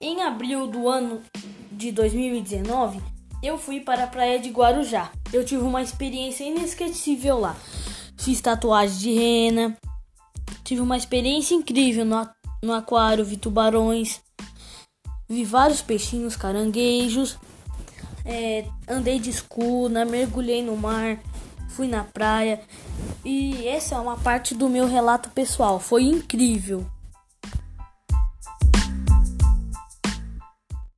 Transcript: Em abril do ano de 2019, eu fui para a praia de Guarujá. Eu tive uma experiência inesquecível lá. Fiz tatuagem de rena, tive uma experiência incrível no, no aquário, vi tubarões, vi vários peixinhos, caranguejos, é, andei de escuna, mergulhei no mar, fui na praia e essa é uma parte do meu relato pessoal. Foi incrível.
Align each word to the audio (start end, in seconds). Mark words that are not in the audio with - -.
Em 0.00 0.22
abril 0.22 0.68
do 0.68 0.88
ano 0.88 1.20
de 1.72 1.90
2019, 1.90 3.00
eu 3.42 3.58
fui 3.58 3.80
para 3.80 4.04
a 4.04 4.06
praia 4.06 4.38
de 4.38 4.48
Guarujá. 4.48 5.10
Eu 5.32 5.44
tive 5.44 5.64
uma 5.64 5.82
experiência 5.82 6.44
inesquecível 6.44 7.40
lá. 7.40 7.56
Fiz 8.16 8.40
tatuagem 8.40 8.96
de 8.96 9.12
rena, 9.12 9.76
tive 10.62 10.80
uma 10.80 10.96
experiência 10.96 11.56
incrível 11.56 12.04
no, 12.04 12.28
no 12.62 12.72
aquário, 12.74 13.24
vi 13.24 13.36
tubarões, 13.36 14.20
vi 15.28 15.44
vários 15.44 15.82
peixinhos, 15.82 16.36
caranguejos, 16.36 17.36
é, 18.24 18.66
andei 18.88 19.18
de 19.18 19.30
escuna, 19.30 20.04
mergulhei 20.04 20.62
no 20.62 20.76
mar, 20.76 21.18
fui 21.70 21.88
na 21.88 22.04
praia 22.04 22.60
e 23.24 23.66
essa 23.66 23.96
é 23.96 23.98
uma 23.98 24.16
parte 24.16 24.54
do 24.54 24.68
meu 24.68 24.86
relato 24.86 25.28
pessoal. 25.30 25.80
Foi 25.80 26.04
incrível. 26.04 26.86